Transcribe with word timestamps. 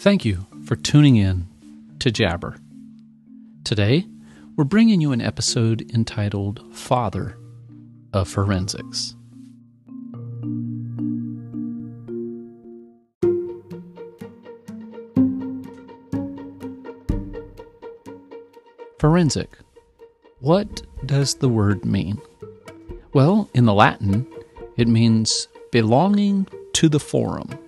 Thank 0.00 0.24
you 0.24 0.46
for 0.64 0.76
tuning 0.76 1.16
in 1.16 1.48
to 1.98 2.12
Jabber. 2.12 2.56
Today, 3.64 4.06
we're 4.56 4.62
bringing 4.62 5.00
you 5.00 5.10
an 5.10 5.20
episode 5.20 5.90
entitled 5.92 6.72
Father 6.72 7.36
of 8.12 8.28
Forensics. 8.28 9.16
Forensic. 19.00 19.58
What 20.38 20.82
does 21.06 21.34
the 21.34 21.48
word 21.48 21.84
mean? 21.84 22.20
Well, 23.14 23.48
in 23.54 23.64
the 23.64 23.74
Latin, 23.74 24.26
it 24.76 24.86
means 24.86 25.48
belonging 25.72 26.46
to 26.74 26.88
the 26.88 27.00
forum. 27.00 27.58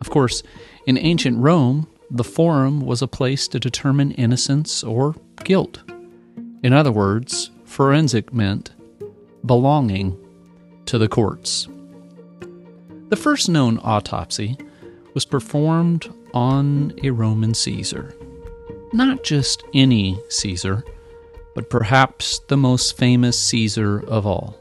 Of 0.00 0.10
course, 0.10 0.42
in 0.86 0.98
ancient 0.98 1.38
Rome, 1.38 1.88
the 2.10 2.24
forum 2.24 2.80
was 2.80 3.02
a 3.02 3.08
place 3.08 3.48
to 3.48 3.60
determine 3.60 4.12
innocence 4.12 4.84
or 4.84 5.14
guilt. 5.44 5.82
In 6.62 6.72
other 6.72 6.92
words, 6.92 7.50
forensic 7.64 8.32
meant 8.32 8.72
belonging 9.44 10.16
to 10.86 10.98
the 10.98 11.08
courts. 11.08 11.68
The 13.08 13.16
first 13.16 13.48
known 13.48 13.80
autopsy 13.82 14.56
was 15.14 15.24
performed 15.24 16.12
on 16.34 16.92
a 17.02 17.10
Roman 17.10 17.54
Caesar. 17.54 18.14
Not 18.92 19.24
just 19.24 19.64
any 19.72 20.18
Caesar, 20.28 20.84
but 21.58 21.70
perhaps 21.70 22.38
the 22.46 22.56
most 22.56 22.96
famous 22.96 23.36
Caesar 23.36 23.98
of 24.06 24.24
all, 24.24 24.56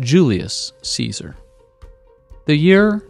Julius 0.00 0.72
Caesar. 0.80 1.36
The 2.46 2.56
year 2.56 3.06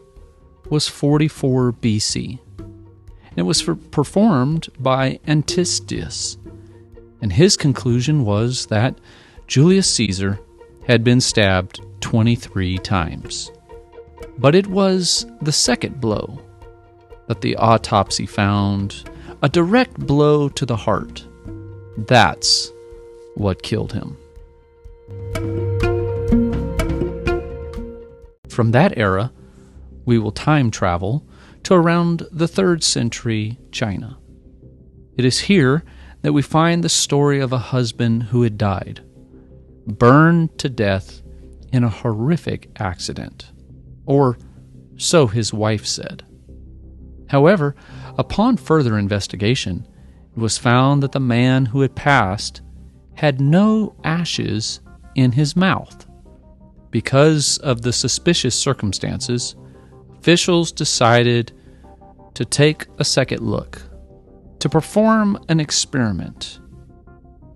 was 0.68 0.88
44 0.88 1.74
BC. 1.74 2.40
and 2.58 3.36
It 3.36 3.42
was 3.42 3.60
for, 3.60 3.76
performed 3.76 4.66
by 4.80 5.20
Antistius, 5.28 6.38
and 7.22 7.32
his 7.32 7.56
conclusion 7.56 8.24
was 8.24 8.66
that 8.66 8.98
Julius 9.46 9.88
Caesar 9.92 10.40
had 10.84 11.04
been 11.04 11.20
stabbed 11.20 11.82
23 12.00 12.78
times. 12.78 13.52
But 14.38 14.56
it 14.56 14.66
was 14.66 15.24
the 15.40 15.52
second 15.52 16.00
blow 16.00 16.40
that 17.28 17.42
the 17.42 17.54
autopsy 17.58 18.26
found 18.26 19.08
a 19.40 19.48
direct 19.48 20.00
blow 20.00 20.48
to 20.48 20.66
the 20.66 20.76
heart. 20.76 21.24
That's 21.96 22.72
what 23.34 23.62
killed 23.62 23.92
him. 23.92 24.16
From 28.48 28.70
that 28.70 28.96
era, 28.96 29.32
we 30.04 30.18
will 30.18 30.32
time 30.32 30.70
travel 30.70 31.26
to 31.64 31.74
around 31.74 32.26
the 32.30 32.46
3rd 32.46 32.82
century 32.82 33.58
China. 33.72 34.18
It 35.16 35.24
is 35.24 35.40
here 35.40 35.82
that 36.22 36.32
we 36.32 36.42
find 36.42 36.82
the 36.82 36.88
story 36.88 37.40
of 37.40 37.52
a 37.52 37.58
husband 37.58 38.24
who 38.24 38.42
had 38.42 38.56
died, 38.56 39.00
burned 39.86 40.56
to 40.58 40.68
death 40.68 41.22
in 41.72 41.84
a 41.84 41.88
horrific 41.88 42.70
accident, 42.76 43.50
or 44.06 44.38
so 44.96 45.26
his 45.26 45.52
wife 45.52 45.84
said. 45.84 46.24
However, 47.28 47.74
upon 48.16 48.56
further 48.56 48.98
investigation, 48.98 49.86
it 50.36 50.38
was 50.38 50.58
found 50.58 51.02
that 51.02 51.12
the 51.12 51.20
man 51.20 51.66
who 51.66 51.80
had 51.80 51.94
passed 51.94 52.62
had 53.14 53.40
no 53.40 53.94
ashes 54.04 54.80
in 55.14 55.32
his 55.32 55.56
mouth. 55.56 56.06
Because 56.90 57.58
of 57.58 57.82
the 57.82 57.92
suspicious 57.92 58.54
circumstances, 58.54 59.56
officials 60.18 60.72
decided 60.72 61.52
to 62.34 62.44
take 62.44 62.86
a 62.98 63.04
second 63.04 63.40
look, 63.40 63.82
to 64.58 64.68
perform 64.68 65.38
an 65.48 65.60
experiment. 65.60 66.60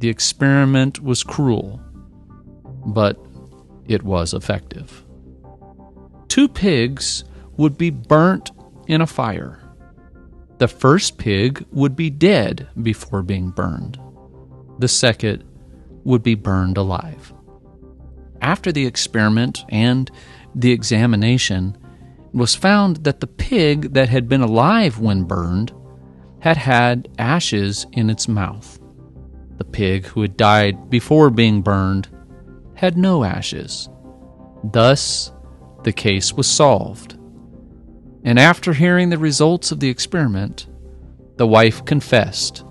The 0.00 0.08
experiment 0.08 1.02
was 1.02 1.24
cruel, 1.24 1.80
but 2.86 3.18
it 3.86 4.02
was 4.02 4.34
effective. 4.34 5.04
Two 6.28 6.48
pigs 6.48 7.24
would 7.56 7.76
be 7.78 7.90
burnt 7.90 8.50
in 8.86 9.00
a 9.00 9.06
fire. 9.06 9.60
The 10.58 10.68
first 10.68 11.18
pig 11.18 11.64
would 11.72 11.96
be 11.96 12.10
dead 12.10 12.68
before 12.82 13.22
being 13.22 13.50
burned. 13.50 13.98
The 14.78 14.88
second 14.88 15.44
would 16.08 16.22
be 16.22 16.34
burned 16.34 16.78
alive. 16.78 17.34
After 18.40 18.72
the 18.72 18.86
experiment 18.86 19.64
and 19.68 20.10
the 20.54 20.72
examination, 20.72 21.76
it 22.32 22.34
was 22.34 22.54
found 22.54 23.04
that 23.04 23.20
the 23.20 23.26
pig 23.26 23.92
that 23.92 24.08
had 24.08 24.26
been 24.26 24.40
alive 24.40 24.98
when 24.98 25.24
burned 25.24 25.72
had 26.40 26.56
had 26.56 27.08
ashes 27.18 27.86
in 27.92 28.08
its 28.08 28.26
mouth. 28.26 28.78
The 29.58 29.64
pig 29.64 30.06
who 30.06 30.22
had 30.22 30.36
died 30.36 30.88
before 30.88 31.28
being 31.28 31.60
burned 31.60 32.08
had 32.74 32.96
no 32.96 33.22
ashes. 33.22 33.90
Thus, 34.64 35.30
the 35.84 35.92
case 35.92 36.32
was 36.32 36.46
solved. 36.46 37.18
And 38.24 38.38
after 38.38 38.72
hearing 38.72 39.10
the 39.10 39.18
results 39.18 39.72
of 39.72 39.80
the 39.80 39.90
experiment, 39.90 40.68
the 41.36 41.46
wife 41.46 41.84
confessed 41.84 42.64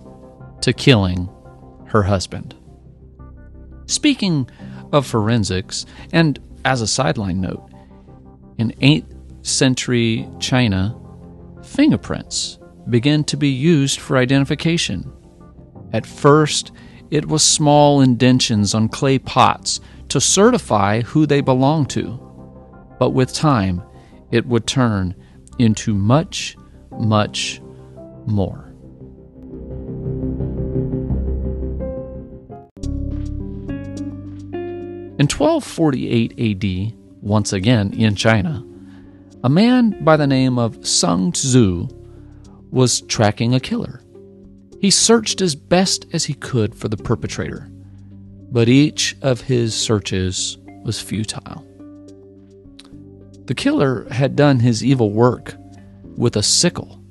to 0.62 0.74
killing 0.74 1.30
her 1.88 2.04
husband. 2.04 2.57
Speaking 3.88 4.50
of 4.92 5.08
forensics, 5.08 5.86
and 6.12 6.40
as 6.66 6.82
a 6.82 6.88
sideline 6.88 7.42
note, 7.42 7.70
in 8.58 8.72
8th 8.82 9.46
century 9.46 10.28
China, 10.40 10.96
fingerprints 11.64 12.60
began 12.90 13.24
to 13.26 13.38
be 13.38 13.50
used 13.50 14.00
for 14.00 14.18
identification. 14.18 15.12
At 15.94 16.06
first, 16.06 16.72
it 17.12 17.26
was 17.26 17.44
small 17.44 18.02
indentions 18.02 18.74
on 18.74 18.90
clay 18.90 19.20
pots 19.20 19.80
to 20.10 20.20
certify 20.20 21.02
who 21.02 21.26
they 21.26 21.42
belonged 21.42 21.90
to. 21.92 22.20
But 23.00 23.12
with 23.12 23.34
time, 23.34 23.84
it 24.32 24.46
would 24.46 24.68
turn 24.68 25.16
into 25.60 25.94
much, 25.94 26.58
much 26.92 27.62
more. 28.26 28.67
In 35.20 35.26
1248 35.26 36.40
AD, 36.40 36.98
once 37.24 37.52
again 37.52 37.92
in 37.94 38.16
China, 38.16 38.64
a 39.44 39.50
man 39.50 40.04
by 40.04 40.16
the 40.16 40.28
name 40.28 40.60
of 40.60 40.86
Sun 40.86 41.32
Tzu 41.32 41.88
was 42.70 43.02
tracking 43.02 43.56
a 43.56 43.60
killer. 43.60 44.02
He 44.80 44.92
searched 44.92 45.42
as 45.42 45.56
best 45.56 46.06
as 46.14 46.26
he 46.26 46.36
could 46.36 46.76
for 46.76 46.88
the 46.88 46.98
perpetrator, 46.98 47.68
but 48.52 48.70
each 48.70 49.18
of 49.24 49.42
his 49.42 49.74
searches 49.74 50.60
was 50.84 51.02
futile. 51.02 51.66
The 53.46 53.56
killer 53.56 54.08
had 54.12 54.36
done 54.36 54.60
his 54.60 54.86
evil 54.86 55.12
work 55.12 55.56
with 56.16 56.36
a 56.36 56.44
sickle. 56.44 57.02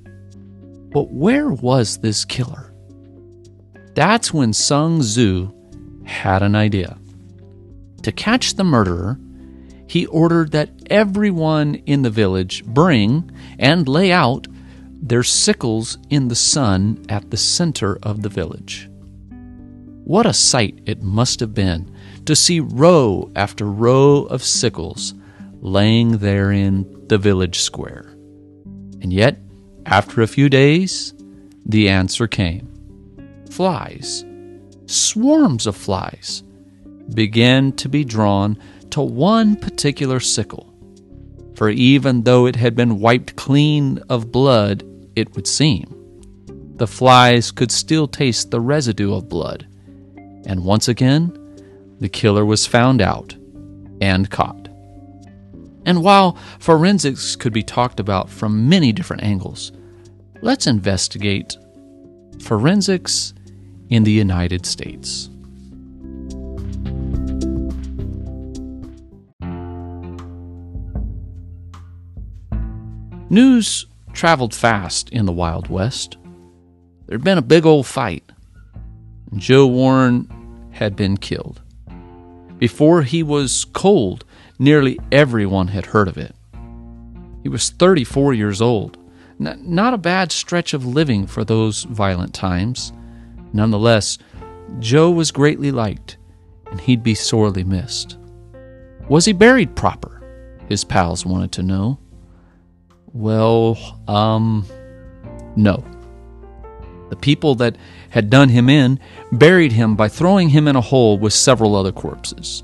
But 0.93 1.11
where 1.11 1.49
was 1.49 1.99
this 1.99 2.25
killer? 2.25 2.73
That's 3.95 4.33
when 4.33 4.53
Sun 4.53 5.01
Tzu 5.01 5.51
had 6.05 6.45
an 6.45 6.55
idea. 6.55 6.99
To 8.07 8.13
catch 8.13 8.55
the 8.55 8.63
murderer, 8.63 9.19
he 9.89 10.07
ordered 10.07 10.53
that 10.53 10.71
everyone 10.91 11.75
in 11.87 12.03
the 12.03 12.09
village 12.09 12.65
bring 12.65 13.29
and 13.59 13.89
lay 13.89 14.13
out 14.13 14.47
their 15.03 15.25
sickles 15.25 15.99
in 16.09 16.29
the 16.29 16.37
sun 16.37 17.05
at 17.09 17.33
the 17.33 17.37
center 17.37 17.99
of 18.05 18.23
the 18.23 18.29
village. 18.29 18.89
What 20.05 20.25
a 20.25 20.33
sight 20.33 20.79
it 20.87 21.03
must 21.03 21.41
have 21.41 21.53
been 21.53 21.93
to 22.27 22.37
see 22.37 22.61
row 22.61 23.29
after 23.35 23.65
row 23.65 24.19
of 24.27 24.45
sickles 24.45 25.13
laying 25.61 26.19
there 26.19 26.53
in 26.53 27.09
the 27.09 27.19
village 27.19 27.59
square. 27.59 28.11
And 29.03 29.13
yet, 29.13 29.37
after 29.85 30.23
a 30.23 30.29
few 30.29 30.49
days, 30.49 31.13
the 31.65 31.89
answer 31.89 32.29
came 32.29 32.73
flies, 33.51 34.25
swarms 34.87 35.67
of 35.67 35.75
flies, 35.75 36.45
began 37.15 37.73
to 37.73 37.89
be 37.89 38.05
drawn 38.05 38.59
to 38.91 39.01
one 39.01 39.57
particular 39.57 40.21
sickle. 40.21 40.73
For 41.55 41.71
even 41.71 42.23
though 42.23 42.47
it 42.47 42.57
had 42.57 42.75
been 42.75 43.01
wiped 43.01 43.37
clean 43.37 43.99
of 44.09 44.31
blood, 44.31 44.85
it 45.17 45.35
would 45.35 45.47
seem, 45.47 45.87
the 46.77 46.87
flies 46.87 47.51
could 47.51 47.73
still 47.73 48.07
taste 48.07 48.51
the 48.51 48.61
residue 48.61 49.15
of 49.15 49.29
blood. 49.29 49.67
And 50.45 50.65
once 50.65 50.89
again, 50.89 51.33
the 52.01 52.09
killer 52.09 52.45
was 52.45 52.67
found 52.67 53.01
out 53.01 53.35
and 54.01 54.31
caught. 54.31 54.69
And 55.87 56.03
while 56.03 56.37
forensics 56.59 57.37
could 57.37 57.53
be 57.53 57.63
talked 57.63 58.01
about 58.01 58.29
from 58.29 58.69
many 58.69 58.93
different 58.93 59.23
angles, 59.23 59.73
let's 60.43 60.67
investigate 60.67 61.57
forensics 62.43 63.33
in 63.89 64.05
the 64.05 64.13
United 64.13 64.67
States. 64.67 65.31
News 73.29 73.87
traveled 74.13 74.55
fast 74.55 75.11
in 75.11 75.27
the 75.27 75.33
Wild 75.33 75.69
West. 75.69 76.17
There'd 77.07 77.25
been 77.25 77.39
a 77.39 77.43
big 77.43 77.67
old 77.67 77.87
fight. 77.87 78.31
And 79.31 79.41
Joe 79.41 79.67
Warren 79.67 80.71
had 80.71 80.95
been 80.95 81.17
killed. 81.17 81.61
Before 82.59 83.03
he 83.03 83.23
was 83.23 83.65
cold, 83.73 84.25
nearly 84.59 84.99
everyone 85.11 85.69
had 85.69 85.87
heard 85.87 86.07
of 86.09 86.17
it. 86.17 86.35
He 87.43 87.49
was 87.49 87.71
34 87.71 88.35
years 88.35 88.63
old. 88.63 88.97
Not 89.39 89.93
a 89.93 89.99
bad 89.99 90.33
stretch 90.33 90.73
of 90.73 90.87
living 90.87 91.27
for 91.27 91.45
those 91.45 91.83
violent 91.85 92.33
times. 92.33 92.93
Nonetheless, 93.53 94.19
Joe 94.79 95.11
was 95.11 95.31
greatly 95.31 95.71
liked, 95.71 96.17
and 96.71 96.81
he'd 96.81 97.03
be 97.03 97.15
sorely 97.15 97.65
missed. 97.65 98.19
Was 99.09 99.25
he 99.25 99.33
buried 99.33 99.77
proper? 99.77 100.23
His 100.69 100.85
pals 100.85 101.27
wanted 101.27 101.53
to 101.53 101.63
know. 101.63 101.99
Well, 103.17 103.79
um, 104.07 104.67
no. 105.57 105.83
The 107.09 107.17
people 107.17 107.55
that 107.55 107.77
had 108.11 108.29
done 108.29 108.51
him 108.51 108.69
in 108.69 109.01
buried 109.33 109.73
him 109.73 109.97
by 109.97 110.09
throwing 110.09 110.51
him 110.51 110.69
in 110.69 110.77
a 110.77 110.83
hole 110.83 111.19
with 111.19 111.33
several 111.33 111.75
other 111.75 111.93
corpses. 111.93 112.63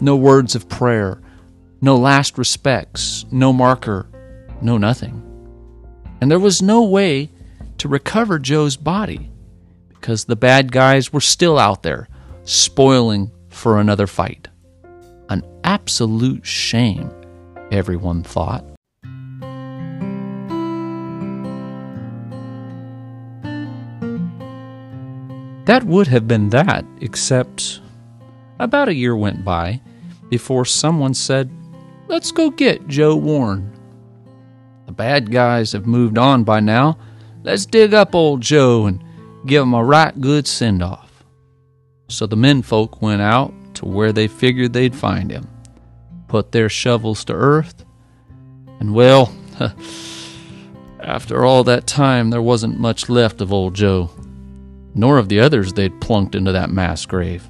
No 0.00 0.16
words 0.16 0.56
of 0.56 0.68
prayer, 0.68 1.22
no 1.80 1.94
last 1.94 2.36
respects, 2.38 3.24
no 3.30 3.52
marker, 3.52 4.08
no 4.60 4.78
nothing. 4.78 5.22
And 6.20 6.28
there 6.28 6.40
was 6.40 6.60
no 6.60 6.82
way 6.82 7.30
to 7.78 7.86
recover 7.86 8.40
Joe's 8.40 8.76
body 8.76 9.30
because 9.90 10.24
the 10.24 10.34
bad 10.34 10.72
guys 10.72 11.12
were 11.12 11.20
still 11.20 11.56
out 11.56 11.84
there 11.84 12.08
spoiling 12.42 13.30
for 13.48 13.78
another 13.78 14.08
fight. 14.08 14.48
An 15.28 15.44
absolute 15.62 16.44
shame, 16.44 17.12
everyone 17.70 18.24
thought. 18.24 18.73
That 25.74 25.86
would 25.86 26.06
have 26.06 26.28
been 26.28 26.50
that, 26.50 26.84
except 27.00 27.80
about 28.60 28.88
a 28.88 28.94
year 28.94 29.16
went 29.16 29.44
by 29.44 29.80
before 30.30 30.64
someone 30.64 31.14
said, 31.14 31.50
Let's 32.06 32.30
go 32.30 32.50
get 32.50 32.86
Joe 32.86 33.16
Warren. 33.16 33.72
The 34.86 34.92
bad 34.92 35.32
guys 35.32 35.72
have 35.72 35.84
moved 35.84 36.16
on 36.16 36.44
by 36.44 36.60
now. 36.60 36.96
Let's 37.42 37.66
dig 37.66 37.92
up 37.92 38.14
old 38.14 38.40
Joe 38.40 38.86
and 38.86 39.02
give 39.46 39.64
him 39.64 39.74
a 39.74 39.82
right 39.82 40.20
good 40.20 40.46
send 40.46 40.80
off. 40.80 41.24
So 42.08 42.28
the 42.28 42.36
men 42.36 42.62
folk 42.62 43.02
went 43.02 43.22
out 43.22 43.52
to 43.74 43.84
where 43.84 44.12
they 44.12 44.28
figured 44.28 44.74
they'd 44.74 44.94
find 44.94 45.28
him, 45.28 45.48
put 46.28 46.52
their 46.52 46.68
shovels 46.68 47.24
to 47.24 47.32
earth, 47.32 47.84
and 48.78 48.94
well, 48.94 49.34
after 51.00 51.44
all 51.44 51.64
that 51.64 51.88
time, 51.88 52.30
there 52.30 52.40
wasn't 52.40 52.78
much 52.78 53.08
left 53.08 53.40
of 53.40 53.52
old 53.52 53.74
Joe 53.74 54.12
nor 54.94 55.18
of 55.18 55.28
the 55.28 55.40
others 55.40 55.72
they'd 55.72 56.00
plunked 56.00 56.34
into 56.34 56.52
that 56.52 56.70
mass 56.70 57.04
grave. 57.04 57.48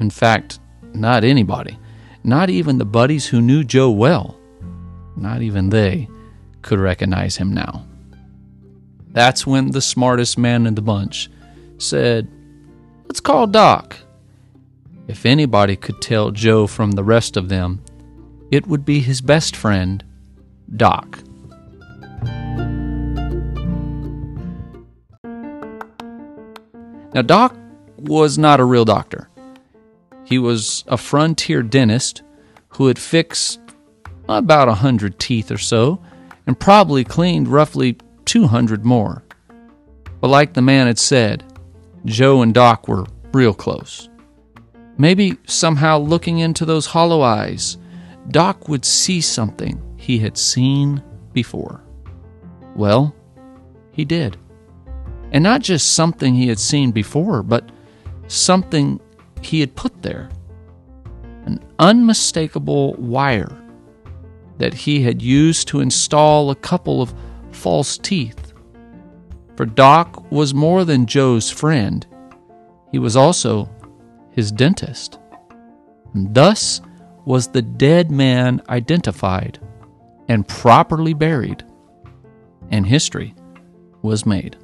In 0.00 0.10
fact, 0.10 0.60
not 0.94 1.24
anybody, 1.24 1.78
not 2.24 2.50
even 2.50 2.78
the 2.78 2.84
buddies 2.84 3.26
who 3.26 3.40
knew 3.40 3.64
Joe 3.64 3.90
well, 3.90 4.36
not 5.16 5.42
even 5.42 5.70
they 5.70 6.08
could 6.62 6.78
recognize 6.78 7.36
him 7.36 7.52
now. 7.52 7.84
That's 9.10 9.46
when 9.46 9.70
the 9.70 9.80
smartest 9.80 10.38
man 10.38 10.66
in 10.66 10.74
the 10.74 10.82
bunch 10.82 11.30
said, 11.78 12.28
Let's 13.06 13.20
call 13.20 13.46
Doc. 13.46 13.98
If 15.06 15.26
anybody 15.26 15.76
could 15.76 16.00
tell 16.00 16.30
Joe 16.30 16.66
from 16.66 16.92
the 16.92 17.04
rest 17.04 17.36
of 17.36 17.48
them, 17.48 17.82
it 18.50 18.66
would 18.66 18.84
be 18.84 19.00
his 19.00 19.20
best 19.20 19.54
friend, 19.54 20.02
Doc. 20.76 21.18
Now, 27.14 27.22
Doc 27.22 27.56
was 27.98 28.38
not 28.38 28.60
a 28.60 28.64
real 28.64 28.84
doctor. 28.84 29.28
He 30.24 30.38
was 30.38 30.84
a 30.86 30.96
frontier 30.96 31.62
dentist 31.62 32.22
who 32.70 32.86
had 32.86 32.98
fixed 32.98 33.60
about 34.28 34.68
a 34.68 34.74
hundred 34.74 35.18
teeth 35.18 35.50
or 35.50 35.58
so 35.58 36.00
and 36.46 36.58
probably 36.58 37.04
cleaned 37.04 37.48
roughly 37.48 37.98
200 38.24 38.84
more. 38.84 39.22
But 40.20 40.28
like 40.28 40.54
the 40.54 40.62
man 40.62 40.86
had 40.86 40.98
said, 40.98 41.44
Joe 42.04 42.42
and 42.42 42.54
Doc 42.54 42.88
were 42.88 43.06
real 43.32 43.54
close. 43.54 44.08
Maybe 44.98 45.36
somehow 45.46 45.98
looking 45.98 46.38
into 46.38 46.64
those 46.64 46.86
hollow 46.86 47.22
eyes, 47.22 47.78
Doc 48.28 48.68
would 48.68 48.84
see 48.84 49.20
something 49.20 49.80
he 49.96 50.18
had 50.18 50.38
seen 50.38 51.02
before. 51.32 51.82
Well, 52.74 53.14
he 53.90 54.04
did. 54.04 54.36
And 55.32 55.42
not 55.42 55.62
just 55.62 55.92
something 55.92 56.34
he 56.34 56.48
had 56.48 56.60
seen 56.60 56.92
before, 56.92 57.42
but 57.42 57.70
something 58.28 59.00
he 59.40 59.60
had 59.60 59.74
put 59.74 60.02
there 60.02 60.30
an 61.44 61.58
unmistakable 61.80 62.94
wire 62.94 63.58
that 64.58 64.72
he 64.72 65.02
had 65.02 65.20
used 65.20 65.66
to 65.66 65.80
install 65.80 66.50
a 66.50 66.54
couple 66.54 67.02
of 67.02 67.12
false 67.50 67.98
teeth. 67.98 68.52
For 69.56 69.66
Doc 69.66 70.30
was 70.30 70.54
more 70.54 70.84
than 70.84 71.06
Joe's 71.06 71.50
friend, 71.50 72.06
he 72.92 72.98
was 73.00 73.16
also 73.16 73.68
his 74.30 74.52
dentist. 74.52 75.18
And 76.14 76.32
thus 76.34 76.80
was 77.24 77.48
the 77.48 77.62
dead 77.62 78.10
man 78.10 78.62
identified 78.68 79.58
and 80.28 80.46
properly 80.46 81.14
buried, 81.14 81.64
and 82.70 82.86
history 82.86 83.34
was 84.02 84.26
made. 84.26 84.56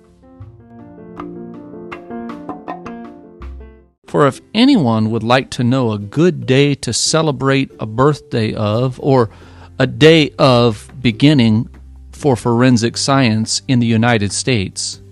For 4.09 4.27
if 4.27 4.41
anyone 4.55 5.11
would 5.11 5.23
like 5.23 5.51
to 5.51 5.63
know 5.63 5.93
a 5.93 5.99
good 5.99 6.47
day 6.47 6.75
to 6.77 6.95
celebrate 6.95 7.71
a 7.79 7.85
birthday 7.85 8.55
of, 8.55 8.99
or 9.03 9.29
a 9.79 9.87
day 9.87 10.31
of 10.39 10.91
beginning 11.03 11.69
for 12.13 12.35
forensic 12.35 12.97
science 12.97 13.61
in 13.69 13.81
the 13.81 13.87
United 13.87 14.33
States, 14.33 15.03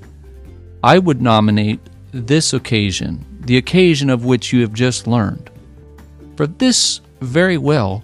I 0.83 0.99
would 0.99 1.21
nominate 1.21 1.79
this 2.11 2.55
occasion, 2.55 3.25
the 3.41 3.59
occasion 3.59 4.09
of 4.09 4.25
which 4.25 4.51
you 4.51 4.63
have 4.63 4.73
just 4.73 5.07
learned. 5.07 5.51
For 6.37 6.47
this 6.47 7.03
very 7.21 7.59
well 7.59 8.03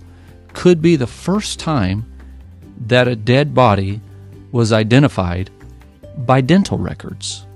could 0.53 0.83
be 0.83 0.97
the 0.97 1.07
first 1.07 1.59
time 1.59 2.05
that 2.87 3.09
a 3.09 3.17
dead 3.17 3.55
body 3.55 4.03
was 4.53 4.73
identified 4.73 5.49
by 6.19 6.43
dental 6.43 6.77
records. 6.77 7.47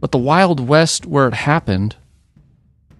But 0.00 0.12
the 0.12 0.18
Wild 0.18 0.60
West 0.60 1.06
where 1.06 1.28
it 1.28 1.34
happened 1.34 1.96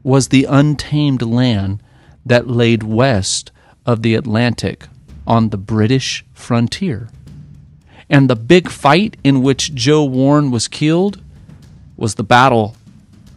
was 0.02 0.28
the 0.28 0.44
untamed 0.44 1.22
land 1.22 1.82
that 2.24 2.48
laid 2.48 2.82
west 2.82 3.50
of 3.86 4.02
the 4.02 4.14
Atlantic 4.14 4.86
on 5.26 5.48
the 5.48 5.56
British 5.56 6.24
frontier. 6.32 7.08
And 8.08 8.28
the 8.28 8.36
big 8.36 8.68
fight 8.68 9.16
in 9.22 9.42
which 9.42 9.74
Joe 9.74 10.04
Warren 10.04 10.50
was 10.50 10.68
killed 10.68 11.20
was 11.96 12.14
the 12.14 12.24
Battle 12.24 12.76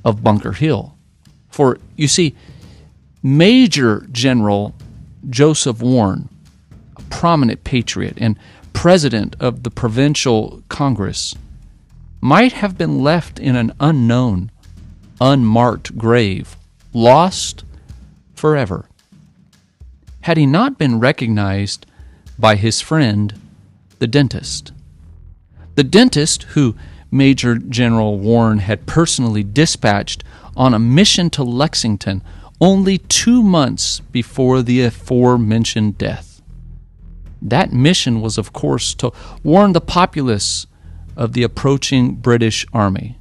of 0.03 0.23
Bunker 0.23 0.53
Hill. 0.53 0.95
For, 1.49 1.77
you 1.95 2.07
see, 2.07 2.35
Major 3.21 4.07
General 4.11 4.73
Joseph 5.29 5.81
Warren, 5.81 6.27
a 6.97 7.01
prominent 7.03 7.63
patriot 7.63 8.17
and 8.17 8.37
president 8.73 9.35
of 9.39 9.63
the 9.63 9.71
Provincial 9.71 10.63
Congress, 10.67 11.35
might 12.23 12.53
have 12.53 12.77
been 12.77 13.03
left 13.03 13.37
in 13.37 13.57
an 13.57 13.73
unknown, 13.81 14.49
unmarked 15.19 15.97
grave, 15.97 16.55
lost 16.93 17.65
forever. 18.33 18.85
Had 20.21 20.37
he 20.37 20.45
not 20.45 20.77
been 20.77 21.01
recognized 21.01 21.85
by 22.39 22.55
his 22.55 22.79
friend, 22.79 23.33
the 23.99 24.07
dentist. 24.07 24.71
The 25.75 25.83
dentist 25.83 26.43
who 26.43 26.75
Major 27.11 27.55
General 27.57 28.17
Warren 28.17 28.59
had 28.59 28.85
personally 28.85 29.43
dispatched 29.43 30.23
on 30.55 30.73
a 30.73 30.79
mission 30.79 31.29
to 31.31 31.43
Lexington 31.43 32.23
only 32.61 32.99
two 32.99 33.43
months 33.43 33.99
before 33.99 34.61
the 34.61 34.81
aforementioned 34.81 35.97
death. 35.97 36.41
That 37.41 37.73
mission 37.73 38.21
was, 38.21 38.37
of 38.37 38.53
course, 38.53 38.93
to 38.95 39.11
warn 39.43 39.73
the 39.73 39.81
populace 39.81 40.67
of 41.15 41.33
the 41.33 41.43
approaching 41.43 42.15
British 42.15 42.65
Army. 42.73 43.17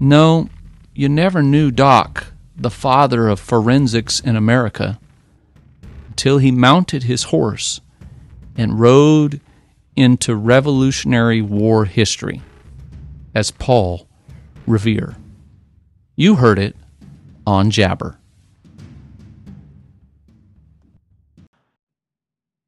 No, 0.00 0.48
you 0.94 1.08
never 1.08 1.42
knew 1.42 1.70
Doc, 1.70 2.32
the 2.56 2.70
father 2.70 3.28
of 3.28 3.40
forensics 3.40 4.20
in 4.20 4.36
America, 4.36 4.98
until 6.08 6.38
he 6.38 6.50
mounted 6.50 7.04
his 7.04 7.24
horse 7.24 7.80
and 8.56 8.80
rode 8.80 9.40
into 9.96 10.34
Revolutionary 10.34 11.42
War 11.42 11.84
history 11.84 12.42
as 13.34 13.50
Paul 13.50 14.08
Revere. 14.66 15.16
You 16.16 16.36
heard 16.36 16.58
it 16.58 16.76
on 17.46 17.70
Jabber. 17.70 18.18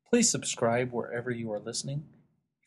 Please 0.09 0.31
subscribe 0.31 0.93
wherever 0.93 1.31
you 1.31 1.53
are 1.53 1.61
listening 1.61 2.05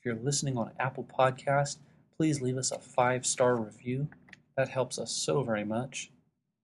if 0.04 0.08
you're 0.08 0.22
listening 0.22 0.58
on 0.58 0.72
Apple 0.78 1.06
Podcast, 1.06 1.78
please 2.18 2.42
leave 2.42 2.58
us 2.58 2.74
a 2.74 2.80
five-star 2.80 3.56
review. 3.56 4.10
That 4.58 4.68
helps 4.68 5.00
us 5.00 5.14
so 5.14 5.44
very 5.44 5.64
much. 5.64 6.12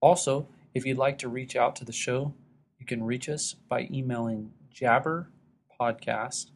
Also, 0.02 0.46
if 0.74 0.84
you'd 0.84 0.98
like 0.98 1.16
to 1.20 1.28
reach 1.30 1.56
out 1.56 1.74
to 1.76 1.86
the 1.86 1.90
show, 1.90 2.34
you 2.78 2.84
can 2.84 3.02
reach 3.02 3.30
us 3.30 3.54
by 3.66 3.88
emailing 3.90 4.52
jabberpodcast 4.74 6.50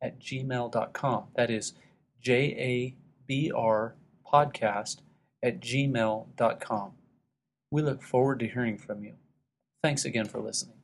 at 0.00 0.18
gmail.com. 0.18 1.24
That 1.36 1.50
is 1.50 1.74
J 2.22 2.34
A 2.58 2.94
B 3.26 3.52
R 3.54 3.96
podcast 4.26 5.00
at 5.42 5.60
gmail.com. 5.60 6.92
We 7.70 7.82
look 7.82 8.02
forward 8.02 8.38
to 8.38 8.48
hearing 8.48 8.78
from 8.78 9.04
you. 9.04 9.12
Thanks 9.82 10.06
again 10.06 10.24
for 10.24 10.40
listening. 10.40 10.79